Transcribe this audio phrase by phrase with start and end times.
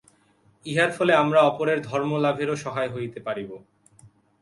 [0.65, 3.51] ইহার ফলে আমরা অপরের ধর্মলাভেরও সহায় হইতে পারিব।